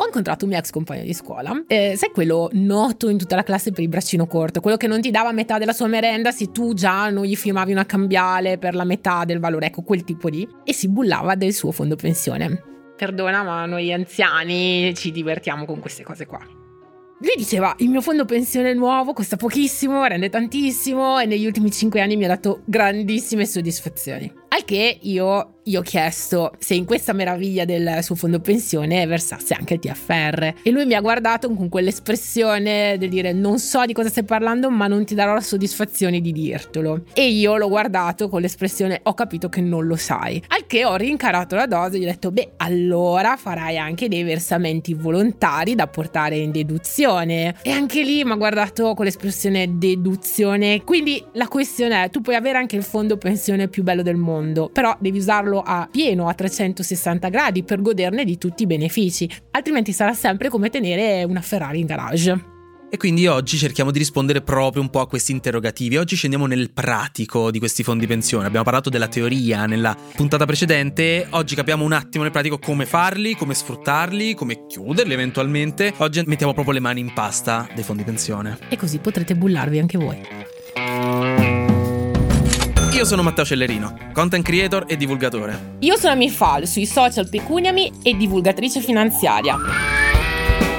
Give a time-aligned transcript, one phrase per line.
[0.00, 3.42] ho incontrato un mio ex compagno di scuola, eh, sai quello noto in tutta la
[3.42, 6.50] classe per il braccino corto, quello che non ti dava metà della sua merenda se
[6.50, 10.30] tu già non gli firmavi una cambiale per la metà del valore, ecco quel tipo
[10.30, 12.62] di, e si bullava del suo fondo pensione.
[12.96, 16.40] Perdona, ma noi anziani ci divertiamo con queste cose qua.
[17.22, 22.00] Lui diceva: Il mio fondo pensione nuovo costa pochissimo, rende tantissimo e negli ultimi 5
[22.00, 24.32] anni mi ha dato grandissime soddisfazioni.
[24.48, 29.54] Al che io gli ho chiesto se in questa meraviglia del suo fondo pensione versasse
[29.54, 30.54] anche il TFR.
[30.62, 34.70] E lui mi ha guardato con quell'espressione del dire: Non so di cosa stai parlando,
[34.70, 37.04] ma non ti darò la soddisfazione di dirtelo.
[37.12, 40.42] E io l'ho guardato con l'espressione: Ho capito che non lo sai.
[40.48, 44.22] Al che ho rincarato la dose e gli ho detto: Beh, allora farai anche dei
[44.22, 47.56] versamenti volontari da portare in deduzione.
[47.62, 50.82] E anche lì mi ha guardato con l'espressione deduzione.
[50.84, 54.70] Quindi la questione è: tu puoi avere anche il fondo pensione più bello del mondo,
[54.72, 59.92] però devi usarlo a pieno, a 360 gradi, per goderne di tutti i benefici, altrimenti
[59.92, 62.58] sarà sempre come tenere una Ferrari in garage.
[62.92, 65.96] E quindi oggi cerchiamo di rispondere proprio un po' a questi interrogativi.
[65.96, 68.46] Oggi scendiamo nel pratico di questi fondi pensione.
[68.46, 73.36] Abbiamo parlato della teoria nella puntata precedente, oggi capiamo un attimo nel pratico come farli,
[73.36, 75.94] come sfruttarli, come chiuderli eventualmente.
[75.98, 78.58] Oggi mettiamo proprio le mani in pasta dei fondi pensione.
[78.68, 81.39] E così potrete bullarvi anche voi.
[83.00, 85.76] Io sono Matteo Cellerino, content creator e divulgatore.
[85.78, 89.56] Io sono Mifal, sui social Pecuniami e divulgatrice finanziaria.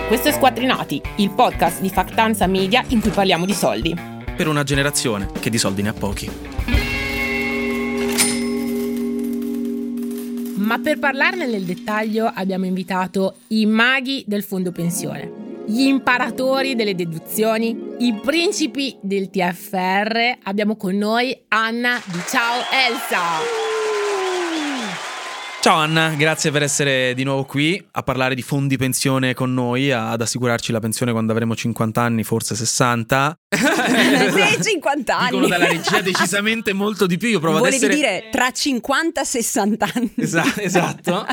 [0.08, 3.95] Questo è Squattrinati, il podcast di Factanza Media in cui parliamo di soldi.
[4.38, 6.30] Per una generazione che di soldi ne ha pochi.
[10.58, 16.95] Ma per parlarne nel dettaglio abbiamo invitato i maghi del fondo pensione gli imparatori delle
[16.95, 20.40] deduzioni, i principi del TFR.
[20.44, 23.70] Abbiamo con noi Anna di Ciao Elsa.
[25.62, 29.92] Ciao Anna, grazie per essere di nuovo qui a parlare di fondi pensione con noi,
[29.92, 33.38] ad assicurarci la pensione quando avremo 50 anni, forse 60.
[33.48, 35.30] sì, 50 anni.
[35.30, 37.30] Dicono dalla regia decisamente molto di più.
[37.30, 37.95] Io provo Volevi ad essere...
[37.95, 40.14] dire tra 50 e 60 anni.
[40.16, 41.27] Esatto, esatto.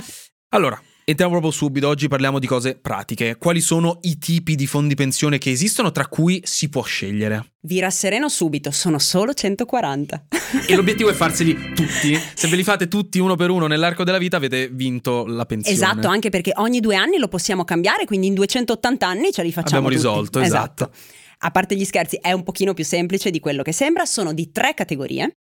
[0.50, 3.38] Allora, Entriamo proprio subito, oggi parliamo di cose pratiche.
[3.38, 7.52] Quali sono i tipi di fondi pensione che esistono, tra cui si può scegliere?
[7.62, 10.26] Vi rassereno subito, sono solo 140.
[10.66, 12.14] E l'obiettivo è farseli tutti.
[12.34, 15.74] Se ve li fate tutti uno per uno nell'arco della vita avete vinto la pensione.
[15.74, 19.50] Esatto, anche perché ogni due anni lo possiamo cambiare, quindi in 280 anni ce li
[19.50, 19.86] facciamo.
[19.86, 20.90] Abbiamo risolto, esatto.
[20.90, 20.98] esatto.
[21.38, 24.50] A parte gli scherzi, è un pochino più semplice di quello che sembra, sono di
[24.50, 25.36] tre categorie.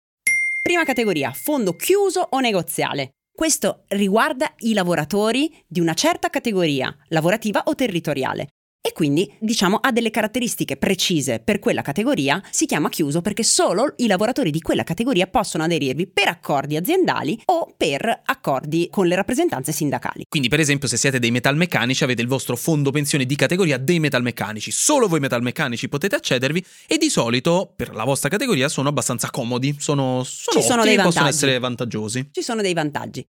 [0.62, 3.15] Prima categoria, fondo chiuso o negoziale.
[3.36, 8.48] Questo riguarda i lavoratori di una certa categoria, lavorativa o territoriale.
[8.86, 13.96] E quindi, diciamo, ha delle caratteristiche precise per quella categoria, si chiama chiuso perché solo
[13.98, 19.16] i lavoratori di quella categoria possono aderirvi per accordi aziendali o per accordi con le
[19.16, 20.26] rappresentanze sindacali.
[20.30, 24.00] Quindi, per esempio, se siete dei metalmeccanici, avete il vostro fondo pensione di categoria dei
[24.00, 24.70] metalmeccanici.
[24.70, 29.78] Solo voi metalmeccanici potete accedervi e di solito, per la vostra categoria, sono abbastanza comodi,
[29.80, 32.30] sono, sono, Ci sono dei ottimi, possono essere vantaggiosi.
[32.32, 33.26] Ci sono dei vantaggi.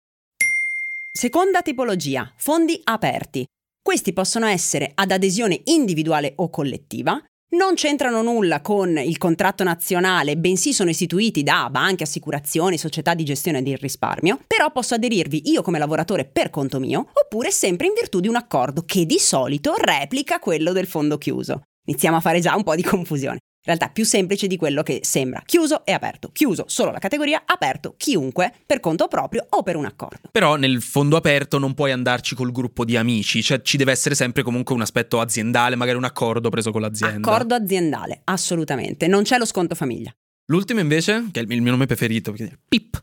[1.10, 3.46] Seconda tipologia, fondi aperti.
[3.86, 10.36] Questi possono essere ad adesione individuale o collettiva, non c'entrano nulla con il contratto nazionale,
[10.36, 15.62] bensì sono istituiti da banche, assicurazioni, società di gestione del risparmio, però posso aderirvi io
[15.62, 19.74] come lavoratore per conto mio, oppure sempre in virtù di un accordo che di solito
[19.76, 21.62] replica quello del fondo chiuso.
[21.86, 23.38] Iniziamo a fare già un po' di confusione.
[23.66, 25.42] In realtà più semplice di quello che sembra.
[25.44, 26.30] Chiuso e aperto.
[26.30, 30.28] Chiuso solo la categoria, aperto chiunque per conto proprio o per un accordo.
[30.30, 34.14] Però nel fondo aperto non puoi andarci col gruppo di amici, cioè ci deve essere
[34.14, 37.28] sempre comunque un aspetto aziendale, magari un accordo preso con l'azienda.
[37.28, 39.08] Accordo aziendale, assolutamente.
[39.08, 40.14] Non c'è lo sconto famiglia.
[40.48, 42.32] L'ultimo invece, che è il mio nome preferito,
[42.68, 43.02] PIP.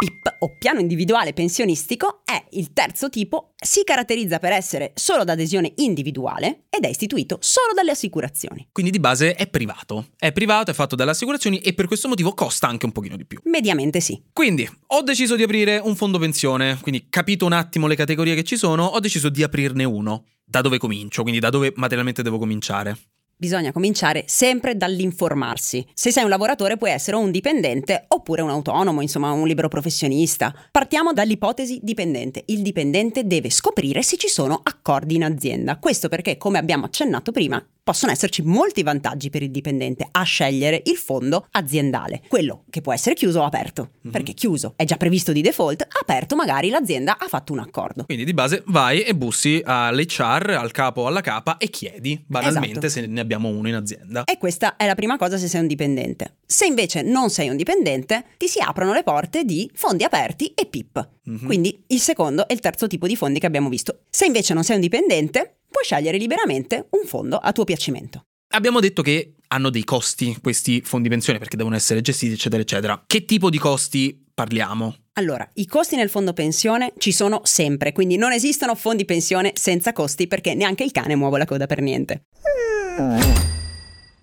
[0.00, 5.32] PIP o piano individuale pensionistico è il terzo tipo, si caratterizza per essere solo da
[5.32, 8.66] adesione individuale ed è istituito solo dalle assicurazioni.
[8.72, 10.06] Quindi di base è privato.
[10.16, 13.26] È privato, è fatto dalle assicurazioni e per questo motivo costa anche un pochino di
[13.26, 13.40] più.
[13.44, 14.22] Mediamente sì.
[14.32, 18.42] Quindi ho deciso di aprire un fondo pensione, quindi capito un attimo le categorie che
[18.42, 20.24] ci sono, ho deciso di aprirne uno.
[20.42, 21.20] Da dove comincio?
[21.20, 22.96] Quindi da dove materialmente devo cominciare?
[23.40, 25.86] Bisogna cominciare sempre dall'informarsi.
[25.94, 30.54] Se sei un lavoratore puoi essere un dipendente oppure un autonomo, insomma un libero professionista.
[30.70, 32.42] Partiamo dall'ipotesi dipendente.
[32.48, 35.78] Il dipendente deve scoprire se ci sono accordi in azienda.
[35.78, 40.82] Questo perché, come abbiamo accennato prima, possono esserci molti vantaggi per il dipendente a scegliere
[40.86, 44.12] il fondo aziendale, quello che può essere chiuso o aperto, mm-hmm.
[44.12, 48.04] perché chiuso è già previsto di default, aperto magari l'azienda ha fatto un accordo.
[48.04, 52.86] Quindi di base vai e bussi all'HR, al capo o alla capa e chiedi banalmente
[52.86, 52.88] esatto.
[52.88, 54.24] se ne abbiamo uno in azienda.
[54.24, 56.36] E questa è la prima cosa se sei un dipendente.
[56.46, 60.66] Se invece non sei un dipendente, ti si aprono le porte di fondi aperti e
[60.66, 61.08] PIP.
[61.28, 61.46] Mm-hmm.
[61.46, 64.00] Quindi il secondo e il terzo tipo di fondi che abbiamo visto.
[64.10, 68.24] Se invece non sei un dipendente, puoi scegliere liberamente un fondo a tuo piacimento.
[68.52, 73.02] Abbiamo detto che hanno dei costi questi fondi pensione perché devono essere gestiti, eccetera, eccetera.
[73.06, 74.96] Che tipo di costi parliamo?
[75.14, 79.92] Allora, i costi nel fondo pensione ci sono sempre, quindi non esistono fondi pensione senza
[79.92, 82.24] costi perché neanche il cane muove la coda per niente.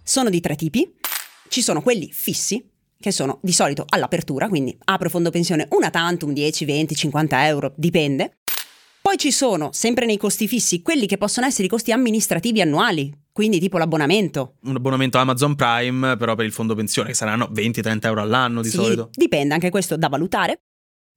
[0.03, 0.91] Sono di tre tipi.
[1.49, 2.61] Ci sono quelli fissi,
[2.99, 7.73] che sono di solito all'apertura, quindi apro fondo pensione una tantum, 10, 20, 50 euro,
[7.77, 8.39] dipende.
[9.07, 13.09] Poi ci sono, sempre nei costi fissi, quelli che possono essere i costi amministrativi annuali,
[13.31, 14.55] quindi tipo l'abbonamento.
[14.63, 18.67] Un abbonamento Amazon Prime, però per il fondo pensione, che saranno 20-30 euro all'anno di
[18.67, 19.09] sì, solito.
[19.13, 20.59] Dipende, anche questo da valutare.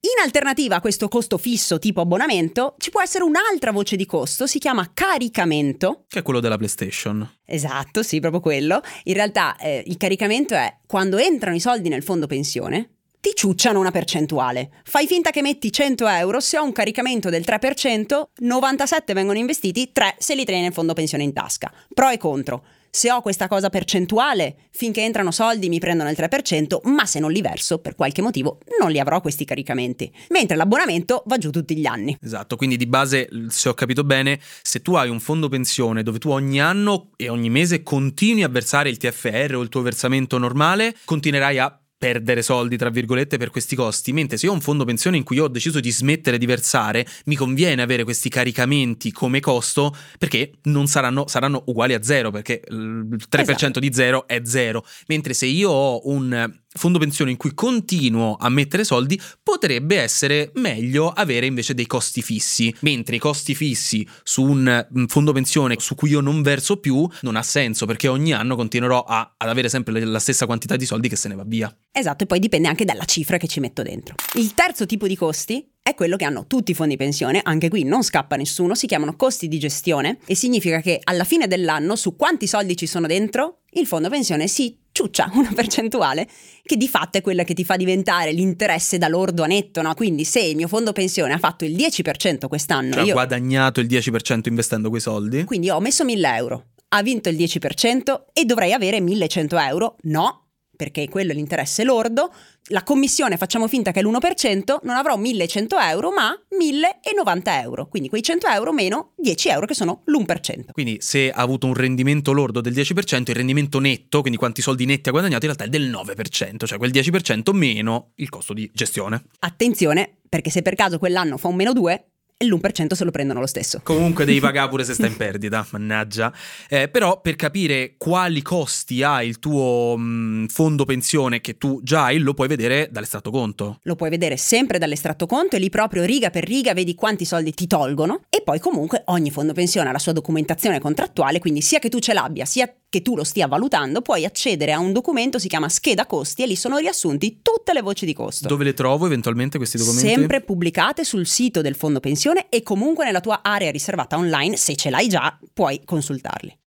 [0.02, 4.46] In alternativa a questo costo fisso tipo abbonamento, ci può essere un'altra voce di costo,
[4.46, 6.04] si chiama caricamento.
[6.06, 7.28] Che è quello della PlayStation.
[7.44, 8.80] Esatto, sì, proprio quello.
[9.02, 13.78] In realtà eh, il caricamento è quando entrano i soldi nel fondo pensione, ti ciucciano
[13.78, 14.70] una percentuale.
[14.82, 19.90] Fai finta che metti 100 euro, se ho un caricamento del 3%, 97 vengono investiti,
[19.92, 21.72] 3 se li tieni nel fondo pensione in tasca.
[21.92, 22.64] Pro e contro.
[22.92, 27.30] Se ho questa cosa percentuale, finché entrano soldi mi prendono il 3%, ma se non
[27.30, 30.12] li verso, per qualche motivo, non li avrò questi caricamenti.
[30.30, 32.18] Mentre l'abbonamento va giù tutti gli anni.
[32.20, 36.18] Esatto, quindi di base, se ho capito bene, se tu hai un fondo pensione dove
[36.18, 40.36] tu ogni anno e ogni mese continui a versare il TFR o il tuo versamento
[40.36, 44.62] normale, continuerai a perdere soldi, tra virgolette, per questi costi, mentre se io ho un
[44.62, 49.12] fondo pensione in cui ho deciso di smettere di versare, mi conviene avere questi caricamenti
[49.12, 53.80] come costo perché non saranno, saranno uguali a zero, perché il 3% esatto.
[53.80, 58.48] di zero è zero, mentre se io ho un fondo pensione in cui continuo a
[58.48, 64.42] mettere soldi, potrebbe essere meglio avere invece dei costi fissi, mentre i costi fissi su
[64.42, 68.32] un mm, fondo pensione su cui io non verso più non ha senso perché ogni
[68.32, 71.44] anno continuerò a, ad avere sempre la stessa quantità di soldi che se ne va
[71.44, 71.74] via.
[71.92, 74.14] Esatto, e poi dipende anche dalla cifra che ci metto dentro.
[74.34, 77.84] Il terzo tipo di costi è quello che hanno tutti i fondi pensione, anche qui
[77.84, 82.16] non scappa nessuno, si chiamano costi di gestione e significa che alla fine dell'anno su
[82.16, 86.28] quanti soldi ci sono dentro, il fondo pensione si ciuccia una percentuale
[86.62, 89.94] che di fatto è quella che ti fa diventare l'interesse da lordo a netto, no?
[89.94, 93.10] Quindi se il mio fondo pensione ha fatto il 10% quest'anno, cioè io...
[93.10, 95.44] ho guadagnato il 10% investendo quei soldi.
[95.44, 99.96] Quindi ho messo 1000 euro, ha vinto il 10% e dovrei avere 1100 euro?
[100.02, 100.39] No,
[100.80, 102.32] perché quello è l'interesse lordo,
[102.68, 108.08] la commissione facciamo finta che è l'1%, non avrò 1100 euro ma 1090 euro, quindi
[108.08, 110.70] quei 100 euro meno 10 euro che sono l'1%.
[110.72, 114.86] Quindi se ha avuto un rendimento lordo del 10%, il rendimento netto, quindi quanti soldi
[114.86, 118.70] netti ha guadagnato, in realtà è del 9%, cioè quel 10% meno il costo di
[118.72, 119.24] gestione.
[119.40, 122.09] Attenzione, perché se per caso quell'anno fa un meno 2, e
[122.46, 123.80] l'1% se lo prendono lo stesso.
[123.82, 126.32] Comunque devi pagare pure se sta in perdita, mannaggia.
[126.68, 131.80] Eh, però per capire quali costi ha il tuo mh, mm, fondo pensione che tu
[131.82, 133.78] già hai, lo puoi vedere dall'estratto conto.
[133.82, 137.52] Lo puoi vedere sempre dall'estratto conto e lì proprio riga per riga vedi quanti soldi
[137.52, 141.78] ti tolgono e poi comunque ogni fondo pensione ha la sua documentazione contrattuale, quindi sia
[141.78, 145.38] che tu ce l'abbia, sia che tu lo stia valutando, puoi accedere a un documento,
[145.38, 148.48] si chiama scheda costi e lì sono riassunti tutte le voci di costo.
[148.48, 150.08] Dove le trovo eventualmente questi documenti?
[150.08, 154.74] Sempre pubblicate sul sito del fondo pensione e comunque nella tua area riservata online, se
[154.74, 156.59] ce l'hai già, puoi consultarli.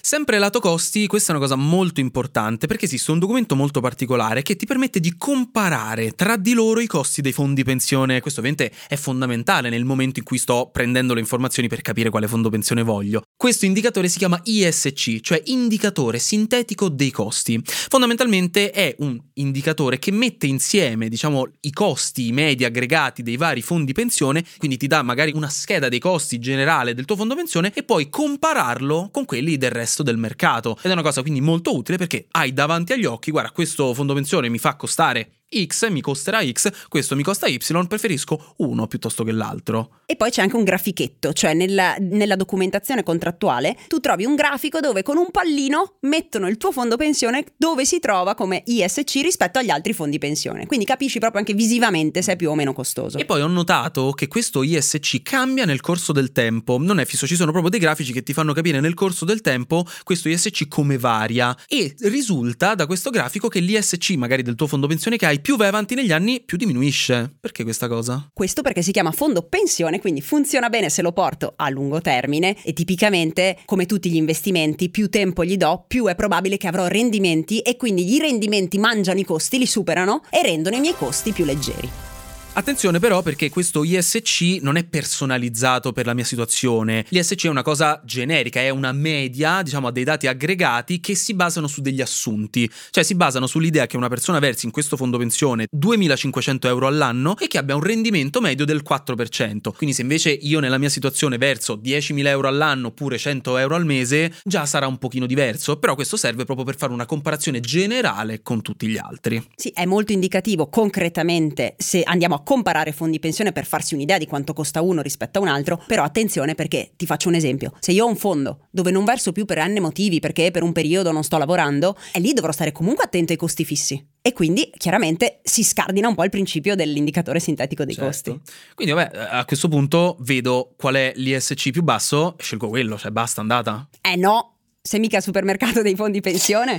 [0.00, 4.42] Sempre lato costi, questa è una cosa molto importante perché esiste un documento molto particolare
[4.42, 8.20] che ti permette di comparare tra di loro i costi dei fondi pensione.
[8.20, 12.28] Questo ovviamente è fondamentale nel momento in cui sto prendendo le informazioni per capire quale
[12.28, 13.22] fondo pensione voglio.
[13.34, 17.60] Questo indicatore si chiama ISC, cioè indicatore sintetico dei costi.
[17.64, 23.92] Fondamentalmente è un indicatore che mette insieme, diciamo, i costi medi aggregati dei vari fondi
[23.92, 27.82] pensione, quindi ti dà magari una scheda dei costi generale del tuo fondo pensione e
[27.82, 30.76] poi compararlo con quelli del resto del mercato.
[30.82, 34.14] Ed è una cosa quindi molto utile perché hai davanti agli occhi, guarda, questo fondo
[34.14, 39.24] pensione mi fa costare X mi costerà X, questo mi costa Y, preferisco uno piuttosto
[39.24, 40.00] che l'altro.
[40.06, 44.80] E poi c'è anche un grafichetto, cioè nella, nella, documentazione contrattuale tu trovi un grafico
[44.80, 49.58] dove con un pallino mettono il tuo fondo pensione dove si trova come ISC rispetto
[49.58, 50.66] agli altri fondi pensione.
[50.66, 53.18] Quindi capisci proprio anche visivamente se è più o meno costoso.
[53.18, 57.26] E poi ho notato che questo ISC cambia nel corso del tempo, non è fisso,
[57.26, 60.68] ci sono proprio dei grafici che ti fanno capire nel corso del tempo questo ISC
[60.68, 65.26] come varia e risulta da questo grafico che l'ISC magari del tuo fondo pensione che
[65.26, 67.32] hai sai, più vai avanti negli anni, più diminuisce.
[67.40, 68.28] Perché questa cosa?
[68.32, 72.56] Questo perché si chiama fondo pensione, quindi funziona bene se lo porto a lungo termine
[72.62, 76.86] e tipicamente, come tutti gli investimenti, più tempo gli do, più è probabile che avrò
[76.86, 81.32] rendimenti e quindi i rendimenti mangiano i costi, li superano e rendono i miei costi
[81.32, 82.17] più leggeri.
[82.58, 87.04] Attenzione però perché questo ISC non è personalizzato per la mia situazione.
[87.10, 91.34] L'ISC è una cosa generica, è una media, diciamo, a dei dati aggregati che si
[91.34, 92.68] basano su degli assunti.
[92.90, 97.38] Cioè si basano sull'idea che una persona versi in questo fondo pensione 2.500 euro all'anno
[97.38, 99.72] e che abbia un rendimento medio del 4%.
[99.76, 103.84] Quindi se invece io nella mia situazione verso 10.000 euro all'anno oppure 100 euro al
[103.84, 105.76] mese, già sarà un pochino diverso.
[105.76, 109.40] Però questo serve proprio per fare una comparazione generale con tutti gli altri.
[109.54, 114.24] Sì, è molto indicativo concretamente se andiamo a comparare fondi pensione per farsi un'idea di
[114.24, 117.74] quanto costa uno rispetto a un altro, però attenzione perché ti faccio un esempio.
[117.78, 120.72] Se io ho un fondo dove non verso più per n motivi perché per un
[120.72, 124.02] periodo non sto lavorando, e lì dovrò stare comunque attento ai costi fissi.
[124.22, 128.08] E quindi chiaramente si scardina un po' il principio dell'indicatore sintetico dei certo.
[128.08, 128.40] costi.
[128.74, 133.10] Quindi vabbè, a questo punto vedo qual è l'ISC più basso e scelgo quello, cioè
[133.10, 133.86] basta, andata.
[134.00, 136.78] Eh no, sei mica al supermercato dei fondi pensione.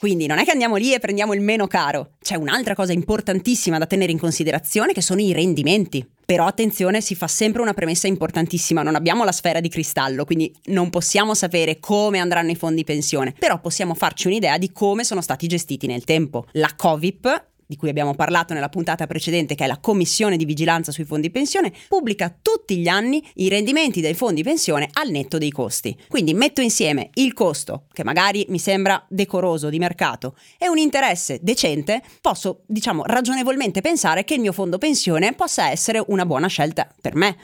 [0.00, 2.12] Quindi non è che andiamo lì e prendiamo il meno caro.
[2.22, 6.08] C'è un'altra cosa importantissima da tenere in considerazione che sono i rendimenti.
[6.24, 10.50] Però attenzione, si fa sempre una premessa importantissima, non abbiamo la sfera di cristallo, quindi
[10.66, 15.20] non possiamo sapere come andranno i fondi pensione, però possiamo farci un'idea di come sono
[15.20, 16.46] stati gestiti nel tempo.
[16.52, 20.90] La Covip di cui abbiamo parlato nella puntata precedente, che è la Commissione di Vigilanza
[20.90, 25.52] sui Fondi Pensione, pubblica tutti gli anni i rendimenti dei fondi pensione al netto dei
[25.52, 25.96] costi.
[26.08, 31.38] Quindi metto insieme il costo, che magari mi sembra decoroso di mercato, e un interesse
[31.42, 36.92] decente, posso, diciamo, ragionevolmente pensare che il mio fondo pensione possa essere una buona scelta
[37.00, 37.36] per me.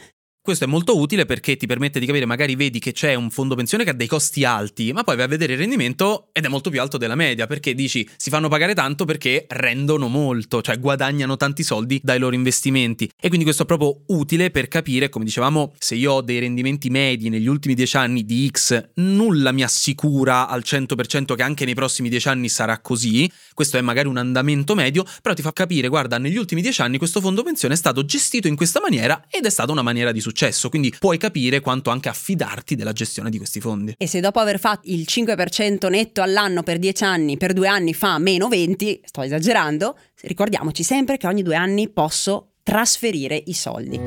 [0.46, 3.56] Questo è molto utile perché ti permette di capire, magari vedi che c'è un fondo
[3.56, 6.48] pensione che ha dei costi alti, ma poi vai a vedere il rendimento ed è
[6.48, 10.78] molto più alto della media, perché dici si fanno pagare tanto perché rendono molto, cioè
[10.78, 13.10] guadagnano tanti soldi dai loro investimenti.
[13.20, 16.90] E quindi questo è proprio utile per capire, come dicevamo, se io ho dei rendimenti
[16.90, 21.74] medi negli ultimi 10 anni di X, nulla mi assicura al 100% che anche nei
[21.74, 23.28] prossimi 10 anni sarà così.
[23.52, 26.98] Questo è magari un andamento medio, però ti fa capire, guarda, negli ultimi 10 anni
[26.98, 30.20] questo fondo pensione è stato gestito in questa maniera ed è stata una maniera di
[30.20, 33.94] successo successo, quindi puoi capire quanto anche affidarti della gestione di questi fondi.
[33.96, 37.94] E se dopo aver fatto il 5% netto all'anno per 10 anni, per due anni
[37.94, 43.98] fa meno 20, sto esagerando, ricordiamoci sempre che ogni due anni posso trasferire i soldi.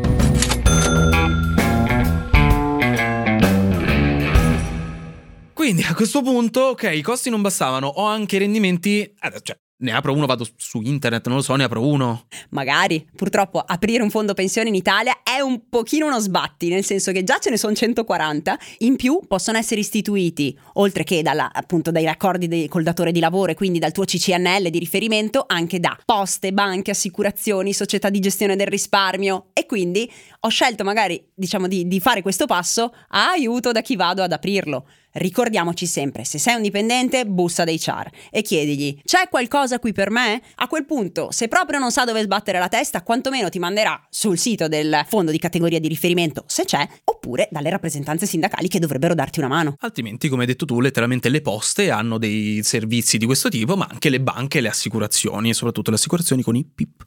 [5.53, 9.91] Quindi a questo punto, ok, i costi non bastavano, ho anche i rendimenti, cioè ne
[9.91, 12.25] apro uno, vado su internet, non lo so, ne apro uno.
[12.49, 13.07] Magari.
[13.15, 17.23] Purtroppo aprire un fondo pensione in Italia è un pochino uno sbatti, nel senso che
[17.23, 22.03] già ce ne sono 140, in più possono essere istituiti, oltre che dalla, appunto dai
[22.03, 25.97] raccordi de- col datore di lavoro e quindi dal tuo CCNL di riferimento, anche da
[26.03, 29.47] poste, banche, assicurazioni, società di gestione del risparmio.
[29.53, 33.95] E quindi ho scelto magari, diciamo, di, di fare questo passo a aiuto da chi
[33.95, 34.85] vado ad aprirlo.
[35.11, 40.11] Ricordiamoci sempre, se sei un dipendente, bussa dei char e chiedigli: c'è qualcosa qui per
[40.11, 40.39] me?
[40.55, 44.37] A quel punto, se proprio non sa dove sbattere la testa, quantomeno ti manderà sul
[44.37, 49.15] sito del fondo di categoria di riferimento, se c'è, oppure dalle rappresentanze sindacali che dovrebbero
[49.15, 49.75] darti una mano.
[49.79, 53.87] Altrimenti, come hai detto tu, letteralmente le poste hanno dei servizi di questo tipo, ma
[53.89, 57.05] anche le banche e le assicurazioni, e soprattutto le assicurazioni con i PIP.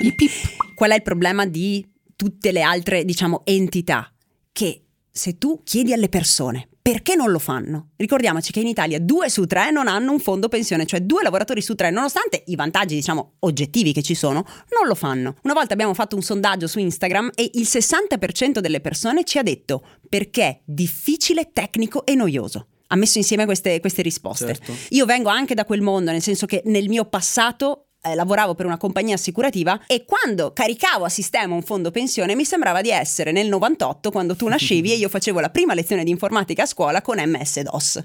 [0.00, 0.74] I PIP.
[0.74, 4.12] Qual è il problema di tutte le altre, diciamo, entità?
[4.50, 7.92] Che se tu chiedi alle persone perché non lo fanno?
[7.96, 11.62] Ricordiamoci che in Italia due su tre non hanno un fondo pensione, cioè due lavoratori
[11.62, 14.44] su tre, nonostante i vantaggi, diciamo, oggettivi che ci sono,
[14.78, 15.36] non lo fanno.
[15.44, 19.42] Una volta abbiamo fatto un sondaggio su Instagram e il 60% delle persone ci ha
[19.42, 24.44] detto perché è difficile, tecnico e noioso ha messo insieme queste, queste risposte.
[24.44, 24.72] Certo.
[24.90, 28.66] Io vengo anche da quel mondo, nel senso che nel mio passato eh, lavoravo per
[28.66, 33.32] una compagnia assicurativa e quando caricavo a sistema un fondo pensione mi sembrava di essere
[33.32, 37.00] nel 98 quando tu nascevi e io facevo la prima lezione di informatica a scuola
[37.00, 38.02] con MS-DOS.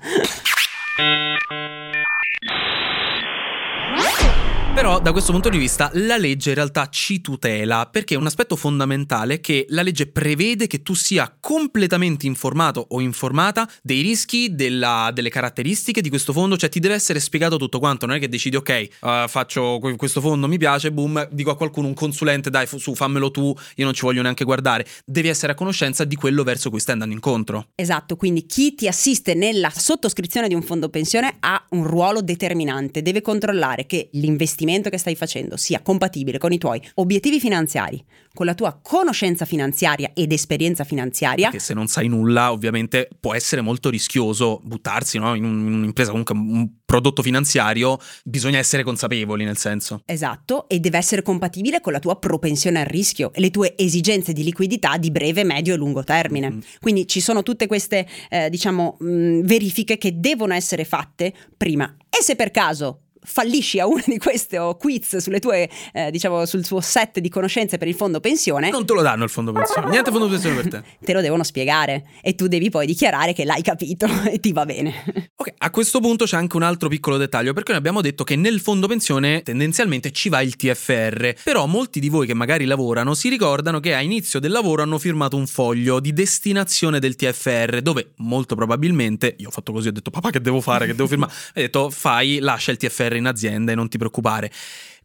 [4.89, 8.55] Però da questo punto di vista la legge in realtà ci tutela perché un aspetto
[8.55, 14.55] fondamentale è che la legge prevede che tu sia completamente informato o informata dei rischi,
[14.55, 18.19] della, delle caratteristiche di questo fondo, cioè ti deve essere spiegato tutto quanto, non è
[18.19, 22.50] che decidi ok, uh, faccio questo fondo, mi piace, boom, dico a qualcuno, un consulente,
[22.50, 26.15] dai su fammelo tu, io non ci voglio neanche guardare, devi essere a conoscenza di
[26.15, 27.67] quello verso cui stai andando incontro.
[27.75, 33.03] Esatto, quindi chi ti assiste nella sottoscrizione di un fondo pensione ha un ruolo determinante,
[33.03, 38.03] deve controllare che l'investimento investimento che stai facendo sia compatibile con i tuoi obiettivi finanziari,
[38.33, 41.50] con la tua conoscenza finanziaria ed esperienza finanziaria.
[41.50, 45.36] Perché se non sai nulla, ovviamente può essere molto rischioso buttarsi no?
[45.36, 50.01] in, un'impresa, comunque un prodotto finanziario, bisogna essere consapevoli nel senso.
[50.05, 54.33] Esatto, e deve essere compatibile con la tua propensione al rischio e le tue esigenze
[54.33, 56.50] di liquidità di breve, medio e lungo termine.
[56.50, 56.59] Mm.
[56.79, 61.95] Quindi ci sono tutte queste, eh, diciamo, mh, verifiche che devono essere fatte prima.
[62.09, 66.65] E se per caso fallisci a uno di questi quiz sulle tue, eh, diciamo, sul
[66.65, 68.69] tuo set di conoscenze per il fondo pensione.
[68.69, 70.83] Non te lo danno il fondo pensione, niente fondo pensione per te.
[71.03, 74.65] te lo devono spiegare e tu devi poi dichiarare che l'hai capito e ti va
[74.65, 75.31] bene.
[75.35, 78.35] Ok, a questo punto c'è anche un altro piccolo dettaglio, perché noi abbiamo detto che
[78.35, 83.13] nel fondo pensione tendenzialmente ci va il TFR, però molti di voi che magari lavorano
[83.13, 87.81] si ricordano che a inizio del lavoro hanno firmato un foglio di destinazione del TFR,
[87.81, 91.07] dove molto probabilmente, io ho fatto così, ho detto papà che devo fare, che devo
[91.07, 94.51] firmare, hai detto fai, lascia il TFR in azienda e non ti preoccupare.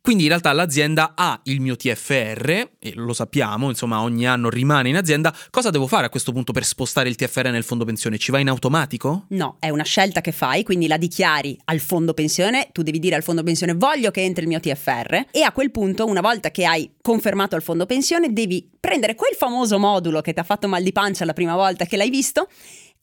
[0.04, 4.90] Quindi in realtà l'azienda ha il mio TFR, e lo sappiamo, insomma ogni anno rimane
[4.90, 5.34] in azienda.
[5.48, 8.18] Cosa devo fare a questo punto per spostare il TFR nel fondo pensione?
[8.18, 9.24] Ci va in automatico?
[9.28, 13.16] No, è una scelta che fai, quindi la dichiari al fondo pensione, tu devi dire
[13.16, 16.50] al fondo pensione voglio che entri il mio TFR e a quel punto, una volta
[16.50, 20.68] che hai confermato al fondo pensione, devi prendere quel famoso modulo che ti ha fatto
[20.68, 22.48] mal di pancia la prima volta che l'hai visto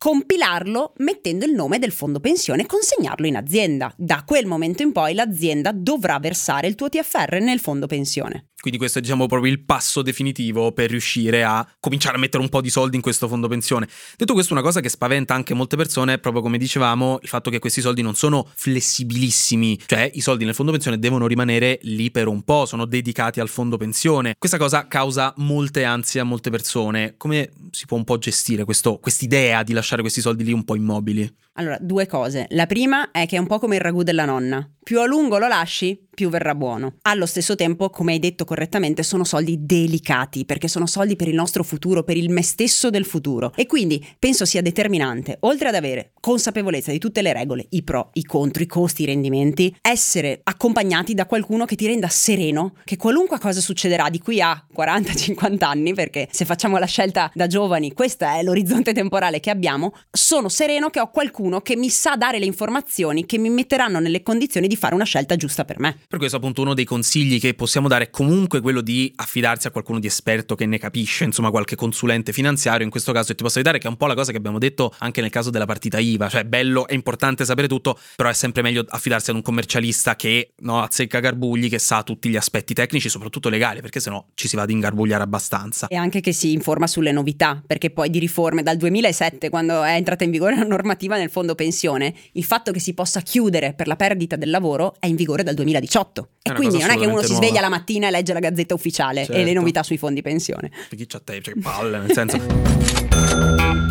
[0.02, 3.94] compilarlo mettendo il nome del fondo pensione e consegnarlo in azienda.
[3.96, 8.48] Da quel momento in poi l'azienda dovrà versare il tuo TFR nel fondo pensione.
[8.62, 12.50] Quindi questo è diciamo proprio il passo definitivo per riuscire a cominciare a mettere un
[12.50, 13.88] po' di soldi in questo fondo pensione.
[14.16, 17.50] Detto questo, una cosa che spaventa anche molte persone è proprio come dicevamo il fatto
[17.50, 22.12] che questi soldi non sono flessibilissimi, cioè i soldi nel fondo pensione devono rimanere lì
[22.12, 24.36] per un po', sono dedicati al fondo pensione.
[24.38, 27.16] Questa cosa causa molte ansie a molte persone.
[27.18, 30.76] Come si può un po' gestire questo, quest'idea di lasciare questi soldi lì un po'
[30.76, 31.30] immobili?
[31.56, 32.46] Allora, due cose.
[32.50, 34.66] La prima è che è un po' come il ragù della nonna.
[34.84, 36.96] Più a lungo lo lasci, più verrà buono.
[37.04, 41.36] Allo stesso tempo, come hai detto correttamente, sono soldi delicati, perché sono soldi per il
[41.36, 43.54] nostro futuro, per il me stesso del futuro.
[43.56, 48.10] E quindi penso sia determinante, oltre ad avere consapevolezza di tutte le regole, i pro,
[48.14, 52.98] i contro, i costi, i rendimenti, essere accompagnati da qualcuno che ti renda sereno che
[52.98, 57.94] qualunque cosa succederà di qui a 40-50 anni, perché se facciamo la scelta da giovani,
[57.94, 62.40] questo è l'orizzonte temporale che abbiamo, sono sereno che ho qualcuno che mi sa dare
[62.40, 65.98] le informazioni che mi metteranno nelle condizioni di fare una scelta giusta per me.
[66.08, 69.72] Per questo appunto uno dei consigli che possiamo dare è comunque quello di affidarsi a
[69.72, 73.44] qualcuno di esperto che ne capisce, insomma qualche consulente finanziario, in questo caso e ti
[73.44, 75.66] posso aiutare che è un po' la cosa che abbiamo detto anche nel caso della
[75.66, 79.42] partita IVA, cioè bello, è importante sapere tutto, però è sempre meglio affidarsi ad un
[79.42, 84.24] commercialista che no, azzecca garbugli, che sa tutti gli aspetti tecnici, soprattutto legali, perché sennò
[84.36, 85.88] ci si va ad ingarbugliare abbastanza.
[85.88, 89.96] E anche che si informa sulle novità, perché poi di riforme dal 2007, quando è
[89.96, 93.88] entrata in vigore la normativa nel fondo pensione, il fatto che si possa chiudere per
[93.88, 96.30] la perdita del lavoro è in vigore dal 2018.
[96.44, 99.22] E quindi non è che uno si sveglia la mattina e legge la gazzetta ufficiale
[99.22, 99.34] certo.
[99.34, 99.60] e le certo.
[99.60, 100.72] novità sui fondi pensione.
[100.90, 103.82] Chi c'ha te, cioè palle, nel senso...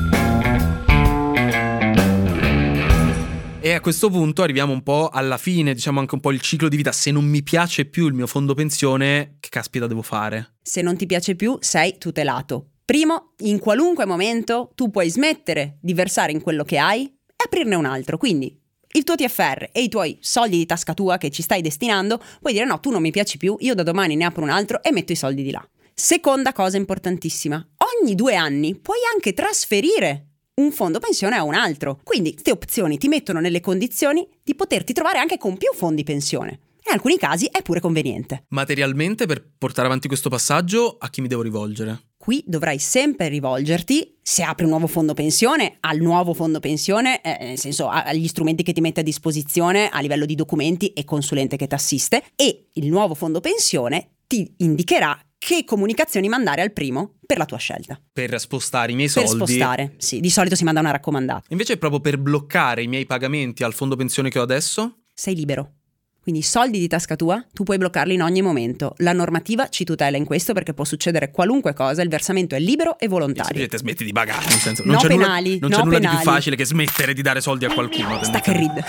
[3.63, 6.69] E a questo punto arriviamo un po' alla fine, diciamo anche un po' il ciclo
[6.69, 6.93] di vita.
[6.93, 10.55] Se non mi piace più il mio fondo pensione, che caspita devo fare?
[10.63, 12.71] Se non ti piace più, sei tutelato.
[12.87, 17.75] Primo, in qualunque momento tu puoi smettere di versare in quello che hai e aprirne
[17.75, 18.19] un altro.
[18.19, 18.55] Quindi
[18.93, 22.53] il tuo TFR e i tuoi soldi di tasca tua che ci stai destinando, puoi
[22.53, 24.93] dire no, tu non mi piaci più, io da domani ne apro un altro e
[24.93, 25.67] metto i soldi di là.
[25.95, 27.65] Seconda cosa importantissima,
[28.03, 32.01] ogni due anni puoi anche trasferire un fondo pensione a un altro.
[32.03, 36.61] Quindi queste opzioni ti mettono nelle condizioni di poterti trovare anche con più fondi pensione.
[36.87, 38.45] In alcuni casi è pure conveniente.
[38.49, 42.10] Materialmente, per portare avanti questo passaggio, a chi mi devo rivolgere?
[42.23, 47.39] Qui dovrai sempre rivolgerti, se apri un nuovo fondo pensione, al nuovo fondo pensione, eh,
[47.47, 51.57] nel senso agli strumenti che ti mette a disposizione a livello di documenti e consulente
[51.57, 57.15] che ti assiste, e il nuovo fondo pensione ti indicherà che comunicazioni mandare al primo
[57.25, 57.99] per la tua scelta.
[58.13, 59.39] Per spostare i miei soldi.
[59.39, 61.47] Per spostare, sì, di solito si manda una raccomandata.
[61.49, 65.05] Invece proprio per bloccare i miei pagamenti al fondo pensione che ho adesso?
[65.15, 65.77] Sei libero.
[66.23, 68.95] Quindi i soldi di tasca tua, tu puoi bloccarli in ogni momento.
[68.99, 72.99] La normativa ci tutela in questo perché può succedere qualunque cosa, il versamento è libero
[72.99, 73.67] e volontario.
[73.71, 75.97] E smetti di pagare, nel senso, non no c'è penali, nulla, non no c'è nulla
[75.99, 76.17] penali.
[76.17, 78.23] di più facile che smettere di dare soldi a qualcuno.
[78.23, 78.85] Stacca il read.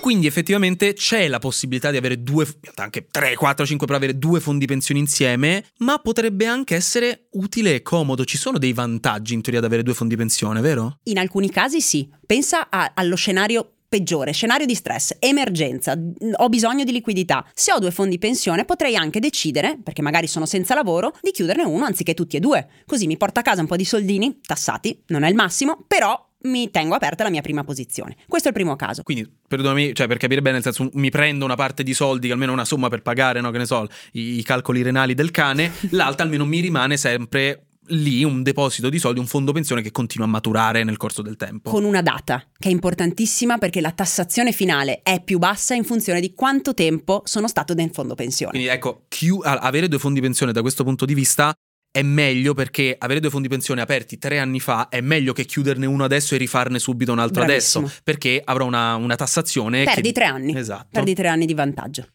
[0.00, 4.40] Quindi effettivamente c'è la possibilità di avere due, anche 3, 4, 5 per avere due
[4.40, 8.24] fondi pensioni insieme, ma potrebbe anche essere utile e comodo.
[8.24, 10.98] Ci sono dei vantaggi in teoria ad avere due fondi pensione, vero?
[11.04, 12.08] In alcuni casi sì.
[12.24, 15.96] Pensa a, allo scenario peggiore, scenario di stress, emergenza,
[16.36, 17.44] ho bisogno di liquidità.
[17.54, 21.64] Se ho due fondi pensione potrei anche decidere, perché magari sono senza lavoro, di chiuderne
[21.64, 22.68] uno anziché tutti e due.
[22.86, 26.26] Così mi porta a casa un po' di soldini, tassati, non è il massimo, però
[26.40, 28.16] mi tengo aperta la mia prima posizione.
[28.28, 29.02] Questo è il primo caso.
[29.02, 32.52] Quindi, perdonami, cioè per capire bene, nel senso, mi prendo una parte di soldi, almeno
[32.52, 36.24] una somma per pagare, no, che ne so, i, i calcoli renali del cane, l'altra
[36.24, 40.30] almeno mi rimane sempre lì un deposito di soldi, un fondo pensione che continua a
[40.30, 41.70] maturare nel corso del tempo.
[41.70, 46.20] Con una data, che è importantissima perché la tassazione finale è più bassa in funzione
[46.20, 48.52] di quanto tempo sono stato nel fondo pensione.
[48.52, 51.52] Quindi ecco, chi- avere due fondi pensione da questo punto di vista
[51.90, 55.86] è meglio perché avere due fondi pensione aperti tre anni fa è meglio che chiuderne
[55.86, 57.86] uno adesso e rifarne subito un altro Bravissimo.
[57.86, 60.12] adesso perché avrò una, una tassazione Perdi che...
[60.12, 60.56] tre anni.
[60.56, 60.88] Esatto.
[60.92, 62.06] Perdi tre anni di vantaggio.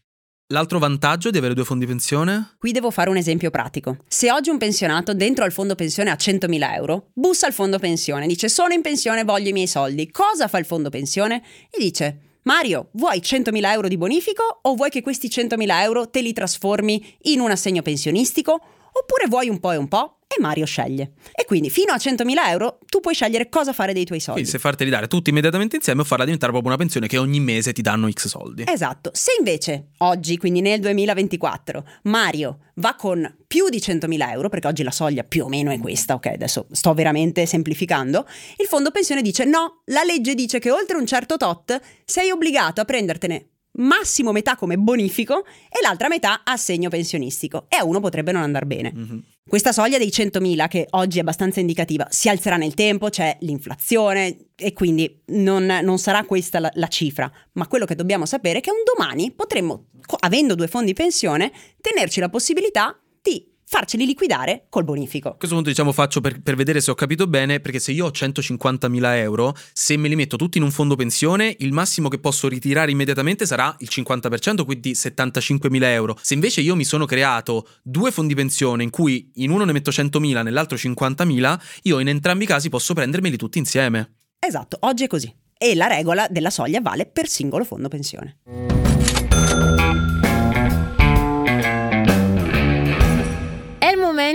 [0.48, 2.56] L'altro vantaggio di avere due fondi pensione?
[2.58, 3.96] Qui devo fare un esempio pratico.
[4.06, 8.26] Se oggi un pensionato dentro al fondo pensione ha 100.000 euro, bussa al fondo pensione,
[8.26, 10.10] dice sono in pensione, voglio i miei soldi.
[10.10, 11.42] Cosa fa il fondo pensione?
[11.70, 16.20] E dice Mario, vuoi 100.000 euro di bonifico o vuoi che questi 100.000 euro te
[16.20, 18.60] li trasformi in un assegno pensionistico?
[18.96, 20.18] Oppure vuoi un po' e un po'?
[20.26, 21.12] E Mario sceglie.
[21.32, 24.40] E quindi fino a 100.000 euro tu puoi scegliere cosa fare dei tuoi soldi.
[24.40, 27.40] Quindi se farteli dare tutti immediatamente insieme o farla diventare proprio una pensione che ogni
[27.40, 28.64] mese ti danno X soldi.
[28.66, 29.10] Esatto.
[29.12, 34.82] Se invece oggi, quindi nel 2024, Mario va con più di 100.000 euro, perché oggi
[34.82, 36.26] la soglia più o meno è questa, ok?
[36.26, 38.26] Adesso sto veramente semplificando.
[38.56, 42.80] Il fondo pensione dice: no, la legge dice che oltre un certo tot sei obbligato
[42.80, 47.66] a prendertene massimo metà come bonifico e l'altra metà assegno pensionistico.
[47.68, 48.92] E a uno potrebbe non andare bene.
[48.94, 49.22] Mhm.
[49.46, 54.48] Questa soglia dei 100.000, che oggi è abbastanza indicativa, si alzerà nel tempo, c'è l'inflazione
[54.56, 57.30] e quindi non, non sarà questa la, la cifra.
[57.52, 59.88] Ma quello che dobbiamo sapere è che un domani potremmo,
[60.20, 65.30] avendo due fondi pensione, tenerci la possibilità di farceli liquidare col bonifico.
[65.30, 68.06] A questo punto diciamo faccio per, per vedere se ho capito bene, perché se io
[68.06, 72.20] ho 150.000 euro, se me li metto tutti in un fondo pensione, il massimo che
[72.20, 76.16] posso ritirare immediatamente sarà il 50%, quindi 75.000 euro.
[76.22, 79.90] Se invece io mi sono creato due fondi pensione in cui in uno ne metto
[79.90, 84.18] 100.000, nell'altro 50.000, io in entrambi i casi posso prendermeli tutti insieme.
[84.38, 85.34] Esatto, oggi è così.
[85.58, 88.83] E la regola della soglia vale per singolo fondo pensione.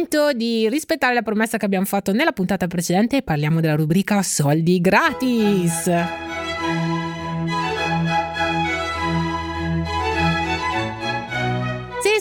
[0.10, 4.24] Momento di rispettare la promessa che abbiamo fatto nella puntata precedente e parliamo della rubrica
[4.24, 6.29] soldi gratis.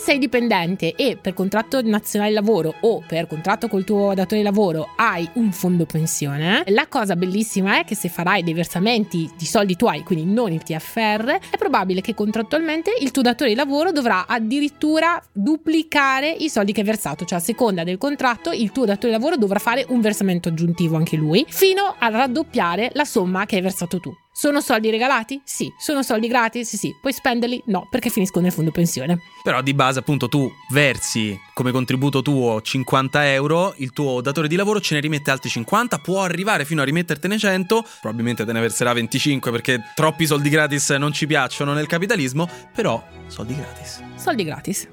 [0.09, 4.89] Sei dipendente e per contratto nazionale lavoro o per contratto col tuo datore di lavoro
[4.97, 9.77] hai un fondo pensione, la cosa bellissima è che se farai dei versamenti di soldi
[9.77, 14.27] tuoi, quindi non il TFR, è probabile che contrattualmente il tuo datore di lavoro dovrà
[14.27, 19.13] addirittura duplicare i soldi che hai versato, cioè a seconda del contratto il tuo datore
[19.13, 23.57] di lavoro dovrà fare un versamento aggiuntivo anche lui, fino a raddoppiare la somma che
[23.57, 24.11] hai versato tu.
[24.39, 25.41] Sono soldi regalati?
[25.43, 25.69] Sì.
[25.77, 26.77] Sono soldi gratis?
[26.77, 26.95] Sì.
[27.01, 27.61] Puoi spenderli?
[27.67, 29.19] No, perché finiscono nel fondo pensione.
[29.43, 34.55] Però di base appunto tu versi come contributo tuo 50 euro, il tuo datore di
[34.55, 38.61] lavoro ce ne rimette altri 50, può arrivare fino a rimettertene 100, probabilmente te ne
[38.61, 44.01] verserà 25 perché troppi soldi gratis non ci piacciono nel capitalismo, però soldi gratis.
[44.15, 44.89] Soldi gratis.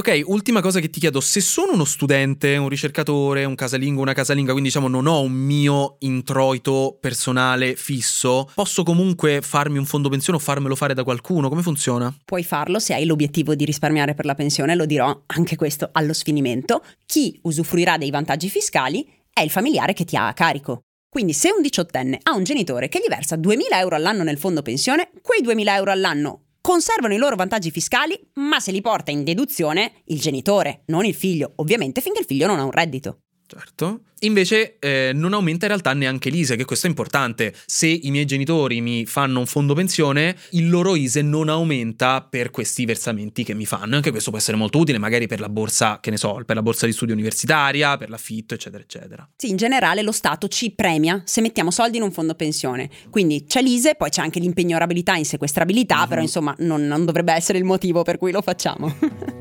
[0.00, 4.14] Ok, ultima cosa che ti chiedo, se sono uno studente, un ricercatore, un casalingo, una
[4.14, 10.08] casalinga, quindi diciamo non ho un mio introito personale fisso, posso comunque farmi un fondo
[10.08, 11.50] pensione o farmelo fare da qualcuno?
[11.50, 12.16] Come funziona?
[12.24, 16.14] Puoi farlo se hai l'obiettivo di risparmiare per la pensione, lo dirò anche questo allo
[16.14, 16.82] sfinimento.
[17.04, 20.80] Chi usufruirà dei vantaggi fiscali è il familiare che ti ha a carico.
[21.10, 24.62] Quindi se un diciottenne ha un genitore che gli versa 2.000 euro all'anno nel fondo
[24.62, 29.24] pensione, quei 2.000 euro all'anno conservano i loro vantaggi fiscali, ma se li porta in
[29.24, 33.20] deduzione il genitore, non il figlio, ovviamente finché il figlio non ha un reddito.
[33.52, 34.02] Certo.
[34.20, 37.52] Invece eh, non aumenta in realtà neanche l'ISE, che questo è importante.
[37.66, 42.50] Se i miei genitori mi fanno un fondo pensione, il loro ISE non aumenta per
[42.50, 43.96] questi versamenti che mi fanno.
[43.96, 46.62] Anche questo può essere molto utile, magari per la borsa, che ne so, per la
[46.62, 49.28] borsa di studio universitaria, per l'affitto, eccetera, eccetera.
[49.36, 52.88] Sì, in generale lo Stato ci premia se mettiamo soldi in un fondo pensione.
[53.10, 56.08] Quindi c'è l'ISE, poi c'è anche l'impegnorabilità, insequestrabilità, Mhm.
[56.08, 58.94] però insomma non, non dovrebbe essere il motivo per cui lo facciamo.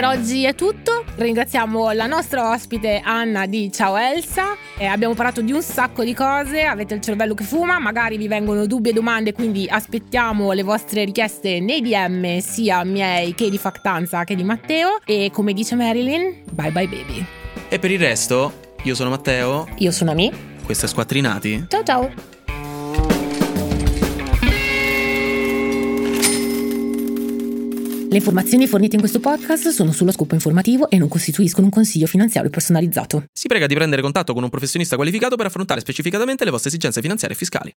[0.00, 1.04] Per oggi è tutto.
[1.16, 4.56] Ringraziamo la nostra ospite Anna di Ciao Elsa.
[4.78, 6.62] Eh, abbiamo parlato di un sacco di cose.
[6.62, 11.04] Avete il cervello che fuma, magari vi vengono dubbi e domande, quindi aspettiamo le vostre
[11.04, 15.00] richieste nei DM, sia miei che di Factanza che di Matteo.
[15.04, 17.22] E come dice Marilyn, bye bye baby.
[17.68, 20.32] E per il resto, io sono Matteo, Io sono Ami.
[20.64, 21.66] questo è Squattrinati.
[21.68, 22.29] Ciao ciao.
[28.10, 32.08] Le informazioni fornite in questo podcast sono sullo scopo informativo e non costituiscono un consiglio
[32.08, 33.26] finanziario personalizzato.
[33.32, 37.00] Si prega di prendere contatto con un professionista qualificato per affrontare specificatamente le vostre esigenze
[37.00, 37.72] finanziarie e fiscali.